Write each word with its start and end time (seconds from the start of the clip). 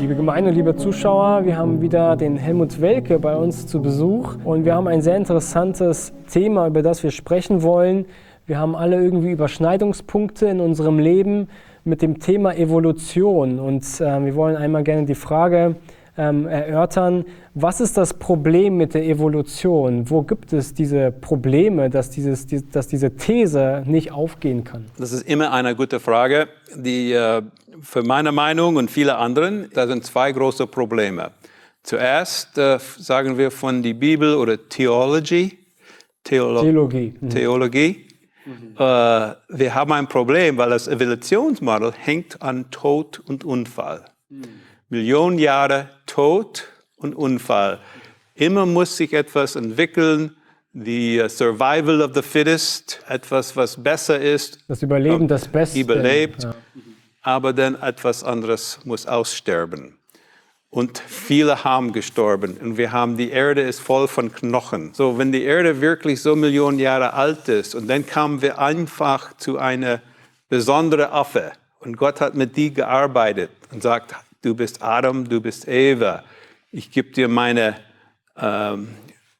Liebe 0.00 0.14
Gemeinde, 0.14 0.50
liebe 0.50 0.74
Zuschauer, 0.76 1.44
wir 1.44 1.58
haben 1.58 1.82
wieder 1.82 2.16
den 2.16 2.38
Helmut 2.38 2.80
Welke 2.80 3.18
bei 3.18 3.36
uns 3.36 3.66
zu 3.66 3.82
Besuch 3.82 4.36
und 4.44 4.64
wir 4.64 4.74
haben 4.74 4.88
ein 4.88 5.02
sehr 5.02 5.18
interessantes 5.18 6.14
Thema, 6.26 6.68
über 6.68 6.80
das 6.80 7.02
wir 7.02 7.10
sprechen 7.10 7.62
wollen. 7.62 8.06
Wir 8.46 8.58
haben 8.58 8.74
alle 8.74 8.96
irgendwie 8.96 9.30
Überschneidungspunkte 9.32 10.46
in 10.46 10.60
unserem 10.60 10.98
Leben 10.98 11.48
mit 11.84 12.00
dem 12.00 12.18
Thema 12.18 12.56
Evolution 12.56 13.58
und 13.58 13.84
äh, 14.00 14.24
wir 14.24 14.34
wollen 14.36 14.56
einmal 14.56 14.84
gerne 14.84 15.04
die 15.04 15.14
Frage 15.14 15.76
ähm, 16.16 16.46
erörtern, 16.46 17.24
was 17.54 17.80
ist 17.80 17.96
das 17.96 18.14
Problem 18.14 18.76
mit 18.76 18.94
der 18.94 19.04
Evolution? 19.04 20.10
Wo 20.10 20.22
gibt 20.22 20.52
es 20.52 20.74
diese 20.74 21.10
Probleme, 21.12 21.90
dass, 21.90 22.10
dieses, 22.10 22.46
die, 22.46 22.68
dass 22.68 22.88
diese 22.88 23.16
These 23.16 23.82
nicht 23.86 24.12
aufgehen 24.12 24.64
kann? 24.64 24.86
Das 24.98 25.12
ist 25.12 25.28
immer 25.28 25.52
eine 25.52 25.74
gute 25.74 26.00
Frage, 26.00 26.48
die 26.74 27.12
äh, 27.12 27.42
für 27.80 28.02
meine 28.02 28.32
Meinung 28.32 28.76
und 28.76 28.90
viele 28.90 29.16
anderen, 29.16 29.68
da 29.74 29.86
sind 29.86 30.04
zwei 30.04 30.32
große 30.32 30.66
Probleme. 30.66 31.30
Zuerst 31.82 32.58
äh, 32.58 32.78
sagen 32.98 33.38
wir 33.38 33.50
von 33.50 33.82
die 33.82 33.94
Bibel 33.94 34.34
oder 34.34 34.68
Theology, 34.68 35.58
Theolo 36.24 36.60
Theologie. 36.60 37.14
Mhm. 37.20 37.30
Theologie. 37.30 38.06
Mhm. 38.44 38.74
Äh, 38.76 38.78
wir 38.78 39.74
haben 39.74 39.92
ein 39.92 40.06
Problem, 40.06 40.58
weil 40.58 40.70
das 40.70 40.88
Evolutionsmodell 40.88 41.92
hängt 41.96 42.42
an 42.42 42.70
Tod 42.70 43.20
und 43.26 43.44
Unfall. 43.44 44.04
Mhm. 44.28 44.42
Millionen 44.90 45.38
Jahre 45.38 45.88
Tod 46.06 46.68
und 46.96 47.14
Unfall. 47.14 47.80
Immer 48.34 48.66
muss 48.66 48.96
sich 48.96 49.12
etwas 49.12 49.56
entwickeln, 49.56 50.36
die 50.72 51.24
Survival 51.28 52.02
of 52.02 52.12
the 52.14 52.22
Fittest, 52.22 53.00
etwas, 53.08 53.56
was 53.56 53.82
besser 53.82 54.20
ist. 54.20 54.58
Das 54.68 54.82
Überleben 54.82 55.26
das 55.26 55.48
Beste. 55.48 55.80
Überlebt. 55.80 56.42
Ja 56.42 56.54
aber 57.22 57.52
dann 57.52 57.80
etwas 57.80 58.24
anderes 58.24 58.80
muss 58.84 59.06
aussterben. 59.06 59.96
Und 60.70 60.98
viele 60.98 61.64
haben 61.64 61.92
gestorben 61.92 62.56
und 62.58 62.76
wir 62.76 62.92
haben, 62.92 63.16
die 63.16 63.30
Erde 63.30 63.62
ist 63.62 63.80
voll 63.80 64.06
von 64.06 64.32
Knochen. 64.32 64.94
So, 64.94 65.18
wenn 65.18 65.32
die 65.32 65.42
Erde 65.42 65.80
wirklich 65.80 66.22
so 66.22 66.36
Millionen 66.36 66.78
Jahre 66.78 67.12
alt 67.14 67.48
ist 67.48 67.74
und 67.74 67.88
dann 67.88 68.06
kamen 68.06 68.40
wir 68.40 68.60
einfach 68.60 69.36
zu 69.36 69.58
einer 69.58 70.00
besonderen 70.48 71.10
Affe 71.10 71.52
und 71.80 71.96
Gott 71.96 72.20
hat 72.20 72.34
mit 72.34 72.56
die 72.56 72.72
gearbeitet 72.72 73.50
und 73.72 73.82
sagt, 73.82 74.14
du 74.42 74.54
bist 74.54 74.82
Adam, 74.82 75.28
du 75.28 75.40
bist 75.40 75.66
Eva, 75.68 76.24
ich 76.70 76.90
gebe 76.90 77.10
dir 77.10 77.28
meine, 77.28 77.76
ähm, 78.36 78.88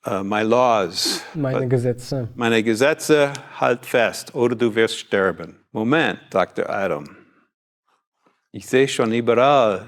uh, 0.06 0.22
my 0.22 0.42
laws. 0.42 1.22
Meine 1.34 1.68
Gesetze. 1.68 2.28
Meine 2.34 2.62
Gesetze, 2.62 3.32
halt 3.58 3.86
fest 3.86 4.34
oder 4.34 4.56
du 4.56 4.74
wirst 4.74 4.98
sterben. 4.98 5.56
Moment, 5.72 6.18
sagte 6.32 6.68
Adam. 6.68 7.04
Ich 8.52 8.66
sehe 8.66 8.88
schon 8.88 9.12
überall 9.12 9.86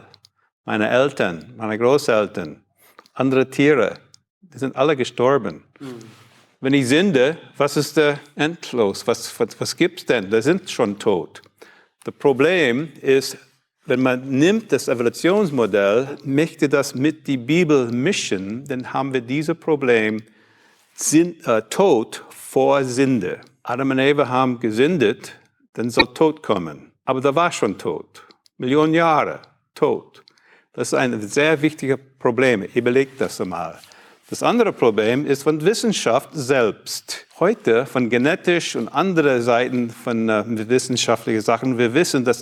meine 0.65 0.89
Eltern, 0.89 1.53
meine 1.57 1.77
Großeltern, 1.77 2.65
andere 3.15 3.51
Tiere, 3.51 3.99
die 4.41 4.59
sind 4.59 4.77
alle 4.77 4.97
gestorben. 4.97 5.65
Mhm. 5.81 5.99
Wenn 6.61 6.75
ich 6.75 6.87
sinde, 6.87 7.39
was 7.57 7.77
ist 7.77 7.97
der 7.97 8.21
Endlos? 8.37 9.05
Was, 9.09 9.39
was, 9.41 9.61
was 9.61 9.77
gibt 9.77 9.99
es 9.99 10.07
denn? 10.07 10.31
Die 10.31 10.41
sind 10.41 10.71
schon 10.71 10.97
tot. 10.97 11.43
Das 12.05 12.15
Problem 12.15 12.93
ist, 13.01 13.37
wenn 13.93 14.01
man 14.01 14.27
nimmt 14.27 14.73
das 14.73 14.89
Evolutionsmodell, 14.89 16.17
möchte 16.25 16.67
das 16.67 16.95
mit 16.95 17.27
die 17.27 17.37
Bibel 17.37 17.93
mischen, 17.93 18.65
dann 18.67 18.91
haben 18.91 19.13
wir 19.13 19.21
dieses 19.21 19.55
Problem 19.55 20.23
Sinn, 20.95 21.37
äh, 21.45 21.61
Tod 21.69 22.25
vor 22.31 22.85
Sünde. 22.85 23.43
Adam 23.63 23.91
und 23.91 23.99
Eva 23.99 24.27
haben 24.27 24.59
gesündet, 24.61 25.35
dann 25.75 25.91
soll 25.91 26.07
Tod 26.15 26.43
kommen. 26.43 26.91
Aber 27.05 27.21
da 27.21 27.35
war 27.35 27.53
schon 27.53 27.77
Tod. 27.77 28.27
Millionen 28.57 28.95
Jahre 28.95 29.41
tot. 29.75 30.23
Das 30.73 30.89
ist 30.89 30.95
ein 30.95 31.21
sehr 31.21 31.61
wichtiges 31.61 31.99
Problem. 32.19 32.63
Überlegt 32.63 33.21
das 33.21 33.43
einmal. 33.43 33.79
Das 34.31 34.43
andere 34.43 34.73
Problem 34.73 35.27
ist 35.27 35.43
von 35.43 35.63
Wissenschaft 35.63 36.31
selbst. 36.33 37.27
Heute 37.39 37.85
von 37.85 38.09
genetisch 38.09 38.75
und 38.75 38.89
anderen 38.89 39.43
Seiten 39.43 39.91
von 39.91 40.31
äh, 40.31 40.45
wissenschaftlichen 40.67 41.43
Sachen, 41.43 41.77
wir 41.77 41.93
wissen, 41.93 42.25
dass 42.25 42.41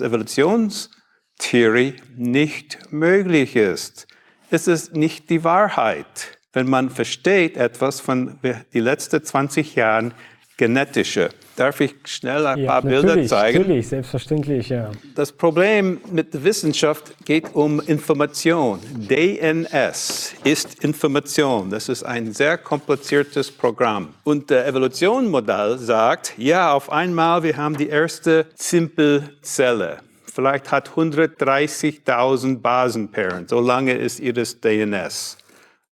Evolutionstheorie 1.41 1.95
nicht 2.15 2.91
möglich 2.91 3.55
ist. 3.55 4.07
Es 4.49 4.67
ist 4.67 4.95
nicht 4.95 5.29
die 5.29 5.43
Wahrheit. 5.43 6.37
Wenn 6.53 6.69
man 6.69 6.89
versteht 6.89 7.57
etwas 7.57 8.01
von 8.01 8.37
die 8.73 8.79
letzten 8.79 9.23
20 9.23 9.75
Jahren 9.75 10.13
genetische. 10.57 11.29
Darf 11.55 11.79
ich 11.79 11.95
schnell 12.05 12.45
ein 12.45 12.59
ja, 12.59 12.71
paar 12.71 12.81
Bilder 12.81 13.25
zeigen? 13.25 13.59
Natürlich, 13.59 13.87
selbstverständlich, 13.87 14.69
ja. 14.69 14.91
Das 15.15 15.31
Problem 15.31 15.99
mit 16.11 16.33
der 16.33 16.43
Wissenschaft 16.43 17.13
geht 17.25 17.55
um 17.55 17.79
Information. 17.81 18.79
DNS 19.09 20.33
ist 20.43 20.83
Information. 20.83 21.69
Das 21.69 21.89
ist 21.89 22.03
ein 22.03 22.33
sehr 22.33 22.57
kompliziertes 22.57 23.51
Programm. 23.51 24.09
Und 24.23 24.49
der 24.49 24.67
Evolutionmodell 24.67 25.77
sagt, 25.77 26.33
ja, 26.37 26.73
auf 26.73 26.91
einmal, 26.91 27.43
wir 27.43 27.55
haben 27.57 27.77
die 27.77 27.89
erste 27.89 28.45
Simpelzelle. 28.55 29.99
Vielleicht 30.33 30.71
hat 30.71 30.89
130.000 30.91 32.59
Basenpaaren. 32.59 33.47
So 33.47 33.59
lange 33.59 33.93
ist 33.93 34.19
ihres 34.19 34.59
DNS. 34.61 35.37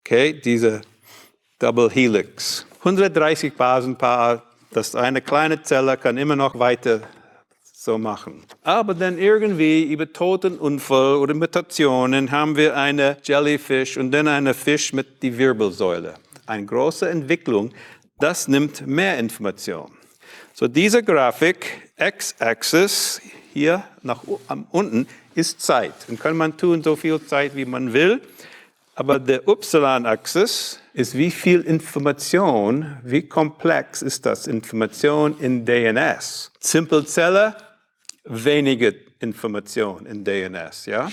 Okay, 0.06 0.34
diese 0.34 0.81
Double 1.59 1.90
Helix. 1.90 2.66
130 2.80 3.53
Basenpaare 3.53 4.44
das 4.72 4.96
eine 4.96 5.22
kleine 5.22 5.62
Zelle 5.64 5.98
kann 5.98 6.18
immer 6.18 6.36
noch 6.36 6.59
weiter 6.59 7.02
so 7.74 7.98
machen. 7.98 8.44
Aber 8.64 8.94
dann 8.94 9.18
irgendwie 9.18 9.84
über 9.84 10.12
Totenunfall 10.12 11.16
oder 11.16 11.34
Mutationen 11.34 12.31
haben 12.31 12.56
wir 12.56 12.75
eine 12.75 13.18
Jellyfish 13.24 13.98
und 13.98 14.12
dann 14.12 14.28
eine 14.28 14.54
Fisch 14.54 14.94
mit 14.94 15.24
die 15.24 15.38
Wirbelsäule. 15.38 16.16
Eine 16.46 16.66
große 16.66 17.09
Entwicklung, 17.09 17.72
das 18.19 18.48
nimmt 18.48 18.86
mehr 18.86 19.18
Information. 19.18 19.92
So 20.54 20.68
diese 20.68 21.02
Grafik, 21.02 21.87
X-Axis, 21.97 23.22
hier 23.53 23.84
nach 24.03 24.24
unten, 24.72 25.08
ist 25.35 25.62
Zeit. 25.62 25.94
Dann 26.08 26.19
kann 26.19 26.38
man 26.38 26.56
tun 26.58 26.84
so 26.84 26.96
viel 26.96 27.24
Zeit, 27.25 27.56
wie 27.56 27.66
man 27.66 27.94
will. 27.94 28.22
Aber 28.96 29.19
der 29.19 29.47
Y-Axis 29.47 30.80
ist, 30.94 31.16
wie 31.16 31.30
viel 31.30 31.62
Information, 31.62 32.97
wie 33.03 33.22
komplex 33.22 34.02
ist 34.02 34.25
das 34.25 34.47
Information 34.47 35.40
in 35.40 35.66
DNS? 35.66 36.52
Simpelzelle, 36.59 37.56
wenige 38.24 39.06
Information 39.19 40.05
in 40.05 40.23
DNS, 40.23 40.85
ja? 40.85 41.09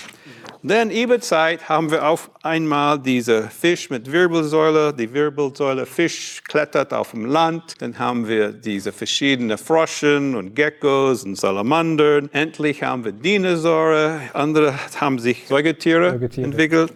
Dann 0.63 0.91
über 0.91 1.19
Zeit 1.19 1.67
haben 1.69 1.91
wir 1.91 2.07
auf 2.07 2.29
einmal 2.43 2.99
diese 2.99 3.43
Fisch 3.43 3.89
mit 3.89 4.11
Wirbelsäule, 4.11 4.93
die 4.93 5.11
Wirbelsäule 5.13 5.85
Fisch 5.85 6.41
klettert 6.47 6.93
auf 6.93 7.11
dem 7.11 7.25
Land, 7.25 7.81
dann 7.81 7.97
haben 7.97 8.27
wir 8.27 8.51
diese 8.51 8.91
verschiedenen 8.91 9.57
Froschen 9.57 10.35
und 10.35 10.55
Geckos 10.55 11.23
und 11.23 11.35
Salamandern, 11.35 12.29
endlich 12.31 12.83
haben 12.83 13.05
wir 13.05 13.11
Dinosaurier, 13.11 14.21
andere 14.33 14.75
haben 14.99 15.19
sich 15.19 15.47
Säugetiere, 15.47 16.11
Säugetiere. 16.11 16.45
entwickelt. 16.45 16.93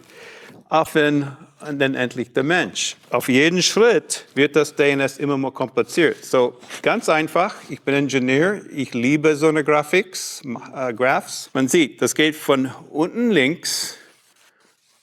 Affen 0.68 1.26
dann 1.60 1.94
endlich 1.94 2.32
der 2.32 2.42
Mensch. 2.42 2.96
Auf 3.10 3.28
jeden 3.28 3.62
Schritt 3.62 4.24
wird 4.34 4.56
das 4.56 4.74
DNS 4.74 5.18
immer 5.18 5.36
mehr 5.36 5.50
kompliziert. 5.50 6.24
So 6.24 6.58
ganz 6.82 7.08
einfach, 7.08 7.54
ich 7.68 7.80
bin 7.82 7.94
Ingenieur, 7.94 8.60
ich 8.72 8.94
liebe 8.94 9.36
so 9.36 9.48
eine 9.48 9.62
Graphics, 9.62 10.42
äh, 10.74 10.92
Graphs. 10.94 11.50
Man 11.52 11.68
sieht, 11.68 12.00
das 12.00 12.14
geht 12.14 12.36
von 12.36 12.70
unten 12.90 13.30
links 13.30 13.96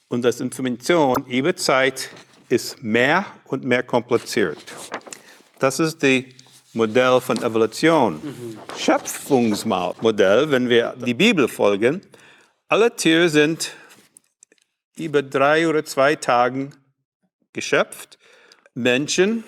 und 0.09 0.23
das 0.23 0.40
Information 0.40 1.25
über 1.28 1.56
Zeit 1.56 2.09
ist 2.50 2.81
mehr 2.81 3.25
und 3.46 3.63
mehr 3.63 3.84
kompliziert. 3.84 4.57
Das 5.59 5.79
ist 5.79 6.01
das 6.01 6.23
Modell 6.73 7.19
von 7.22 7.38
Evolution. 7.41 8.22
Schöpfungsmodell, 8.78 10.49
wenn 10.52 10.70
wir 10.70 10.96
die 11.05 11.14
Bibel 11.14 11.47
folgen, 11.47 12.02
alle 12.70 12.96
Tiere 12.96 13.29
sind 13.29 13.72
über 14.99 15.22
drei 15.22 15.67
oder 15.67 15.85
zwei 15.85 16.16
Tagen 16.16 16.73
geschöpft. 17.53 18.17
Menschen 18.73 19.44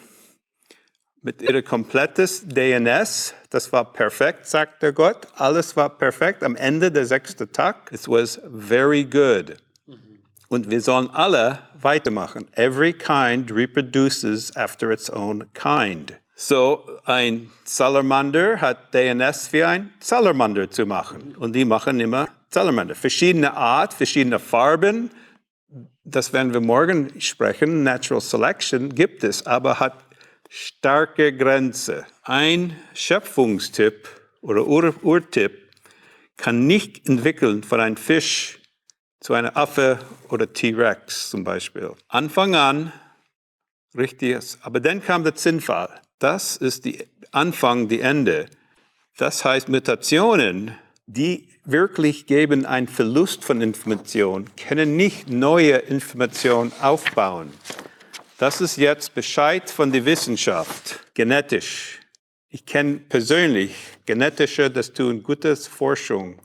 mit 1.22 1.42
ihrem 1.42 1.63
komplettes 1.63 2.48
DNS, 2.48 3.34
das 3.50 3.72
war 3.74 3.92
perfekt, 3.92 4.48
sagt 4.48 4.81
der 4.81 4.94
Gott. 4.94 5.28
Alles 5.36 5.75
war 5.75 5.90
perfekt 5.90 6.44
am 6.44 6.56
Ende 6.56 6.92
der 6.92 7.06
sechsten 7.06 7.51
Tag. 7.51 7.92
It 7.92 8.07
was 8.07 8.40
very 8.51 9.04
good. 9.04 9.57
Und 10.48 10.72
wir 10.72 10.81
sollen 10.81 11.10
alle 11.12 11.60
weitermachen. 11.80 12.48
Every 12.54 12.94
kind 12.94 13.51
reproduces 13.51 14.56
after 14.56 14.90
its 14.90 15.12
own 15.12 15.46
kind. 15.54 16.13
So, 16.36 16.86
ein 17.06 17.51
Salamander 17.66 18.62
hat 18.62 18.94
DNS 18.94 19.51
wie 19.51 19.63
ein 19.63 19.94
Salamander 20.00 20.72
zu 20.72 20.86
machen. 20.86 21.36
Und 21.36 21.54
die 21.54 21.66
machen 21.66 22.00
immer 22.00 22.30
Salamander. 22.50 22.96
Verschiedene 22.96 23.54
Art, 23.54 23.94
verschiedene 23.94 24.40
Farben, 24.40 25.12
das 26.04 26.33
werden 26.33 26.54
wir 26.54 26.62
morgen 26.62 27.19
sprechen, 27.21 27.83
Natural 27.83 28.21
Selection 28.21 28.94
gibt 28.94 29.24
es, 29.24 29.45
aber 29.45 29.80
hat 29.80 30.04
starke 30.50 31.36
Grenze. 31.36 32.06
Ein 32.24 32.75
Schöpfungstipp 32.94 34.07
oder 34.42 34.66
Ur 34.66 34.94
Urtipp 35.04 35.69
kann 36.38 36.66
nicht 36.66 37.07
entwickeln 37.07 37.63
von 37.63 37.80
einem 37.80 37.98
Fisch 37.98 38.60
zu 39.19 39.33
einer 39.33 39.56
Affe 39.57 40.00
oder 40.30 40.51
T-Rex 40.51 41.30
zum 41.30 41.44
Beispiel. 41.44 41.92
Anfang 42.07 42.56
an 42.56 42.94
richtig, 43.95 44.38
aber 44.62 44.80
dann 44.80 45.04
kam 45.04 45.24
der 45.24 45.36
Zinnfall. 45.36 45.89
Das 46.19 46.57
ist 46.57 46.86
der 46.86 47.06
Anfang, 47.31 47.88
die 47.88 48.00
Ende. 48.00 48.48
Das 49.18 49.44
heißt, 49.44 49.69
Mutationen, 49.69 50.75
die 51.10 51.50
wirklich 51.66 52.28
geben 52.28 52.68
einen 52.68 52.88
Verlust 52.88 53.44
von 53.44 53.62
Information, 53.62 54.46
können 54.56 54.96
nicht 54.96 55.28
neue 55.28 55.78
Informationen 55.78 56.72
aufbauen. 56.82 57.52
Das 58.38 58.62
ist 58.62 58.78
jetzt 58.78 59.16
Bescheid 59.16 59.70
von 59.72 59.92
der 59.92 60.06
Wissenschaft, 60.06 61.00
genetisch. 61.16 62.00
Ich 62.50 62.66
kenne 62.66 63.00
persönlich 63.10 63.76
Genetische, 64.06 64.70
das 64.70 64.94
tun 64.94 65.24
gute 65.24 65.56
Forschung. 65.56 66.40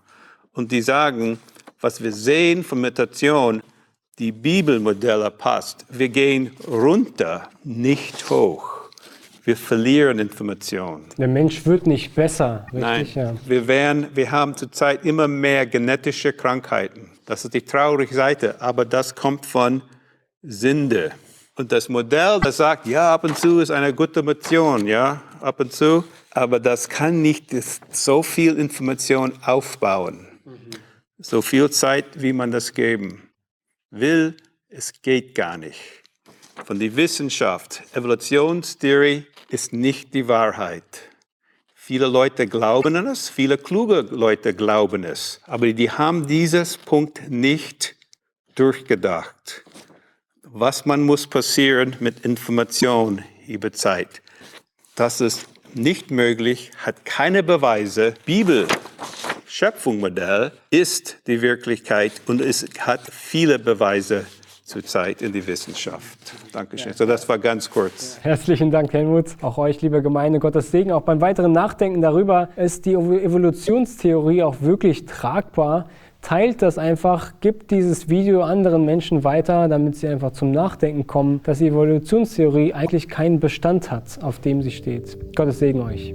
Und 0.53 0.73
die 0.73 0.83
sagen, 0.83 1.39
was 1.81 2.03
wir 2.03 2.13
sehen 2.13 2.65
von 2.65 2.81
Mutation, 2.81 3.63
die 4.19 4.33
Bibelmodelle 4.33 5.31
passt. 5.31 5.85
Wir 5.91 6.09
gehen 6.09 6.53
runter, 6.67 7.51
nicht 7.65 8.31
hoch. 8.31 8.74
Wir 9.45 9.57
verlieren 9.57 10.19
Informationen. 10.19 11.05
Der 11.19 11.29
Mensch 11.29 11.67
wird 11.67 11.87
nicht 11.87 12.15
besser, 12.15 12.67
richtig? 12.73 12.81
Nein, 12.81 13.09
ja. 13.15 13.37
wir, 13.45 13.69
werden, 13.69 14.07
wir 14.15 14.31
haben 14.31 14.57
zurzeit 14.57 15.05
immer 15.05 15.29
mehr 15.29 15.67
genetische 15.67 16.33
Krankheiten. 16.33 17.11
Das 17.27 17.45
ist 17.45 17.53
die 17.53 17.63
traurige 17.63 18.15
Seite, 18.15 18.61
aber 18.61 18.87
das 18.87 19.15
kommt 19.15 19.45
von 19.45 19.83
Sünde. 20.43 21.13
Und 21.57 21.73
das 21.73 21.89
Modell, 21.89 22.41
das 22.43 22.57
sagt, 22.57 22.87
ja, 22.87 23.15
ab 23.15 23.25
und 23.25 23.39
zu 23.39 23.61
ist 23.61 23.71
eine 23.71 23.93
gute 23.93 24.23
Motion, 24.23 24.87
ja, 24.87 25.23
ab 25.41 25.61
und 25.61 25.73
zu, 25.73 26.05
aber 26.31 26.59
das 26.59 26.89
kann 26.89 27.23
nicht 27.23 27.55
so 27.93 28.23
viel 28.23 28.59
Information 28.59 29.33
aufbauen. 29.43 30.27
Mhm. 30.45 30.55
So 31.19 31.43
viel 31.43 31.71
Zeit, 31.71 32.07
wie 32.21 32.33
man 32.33 32.51
das 32.51 32.73
geben 32.73 33.23
will, 33.91 34.37
es 34.69 35.01
geht 35.03 35.35
gar 35.35 35.57
nicht. 35.57 35.79
Von 36.63 36.79
der 36.79 36.97
Wissenschaft, 36.97 37.83
Evolutionstheorie 37.93 39.27
ist 39.51 39.73
nicht 39.73 40.15
die 40.15 40.29
Wahrheit. 40.29 41.11
Viele 41.75 42.07
Leute 42.07 42.47
glauben 42.47 42.95
es, 43.07 43.29
viele 43.29 43.59
kluge 43.59 44.01
Leute 44.11 44.55
glauben 44.55 45.05
es, 45.05 45.41
aber 45.45 45.71
die 45.73 45.91
haben 45.91 46.27
dieses 46.27 46.79
Punkt 46.79 47.29
nicht 47.29 47.97
durchgedacht. 48.55 49.65
Was 50.43 50.87
man 50.87 51.03
muss 51.03 51.27
passieren 51.27 51.97
mit 52.01 52.25
Information 52.25 53.23
über 53.47 53.73
Zeit. 53.73 54.23
Das 54.95 55.21
ist 55.21 55.47
nicht 55.75 56.11
möglich, 56.11 56.71
hat 56.79 57.05
keine 57.05 57.43
Beweise. 57.43 58.15
Bibel, 58.25 58.67
Schöpfungsmodell 59.47 60.53
ist 60.71 61.19
die 61.27 61.43
Wirklichkeit 61.43 62.13
und 62.27 62.41
es 62.41 62.65
hat 62.79 63.03
viele 63.13 63.59
Beweise 63.59 64.25
zurzeit 64.65 65.21
in 65.21 65.33
die 65.33 65.47
Wissenschaft. 65.47 66.19
Dankeschön. 66.53 66.95
So, 66.95 67.05
das 67.05 67.29
war 67.29 67.39
ganz 67.39 67.71
kurz. 67.71 68.19
Herzlichen 68.23 68.71
Dank, 68.71 68.93
Helmut. 68.93 69.37
Auch 69.43 69.59
euch, 69.59 69.83
liebe 69.83 70.03
Gemeinde, 70.03 70.41
Gottes 70.41 70.71
Segen. 70.71 70.91
Auch 70.91 71.03
beim 71.03 71.21
weiteren 71.21 71.53
Nachdenken 71.53 72.01
darüber 72.01 72.49
ist 72.57 72.87
die 72.87 72.95
Evolutionstheorie 72.95 74.43
auch 74.43 74.63
wirklich 74.63 75.05
tragbar. 75.05 75.87
Teilt 76.23 76.63
das 76.63 76.79
einfach, 76.79 77.35
gibt 77.41 77.71
dieses 77.71 78.09
Video 78.09 78.43
anderen 78.43 78.87
Menschen 78.87 79.25
weiter, 79.25 79.69
damit 79.69 79.97
sie 79.97 80.09
einfach 80.09 80.33
zum 80.33 80.53
Nachdenken 80.53 81.07
kommen, 81.07 81.43
dass 81.43 81.59
die 81.59 81.69
Evolutionstheorie 81.69 82.73
eigentlich 82.73 83.11
keinen 83.11 83.41
Bestand 83.41 83.91
hat, 83.91 84.23
auf 84.23 84.39
dem 84.39 84.63
sie 84.63 84.71
steht. 84.71 85.37
Gottes 85.37 85.59
Segen 85.59 85.83
euch. 85.83 86.15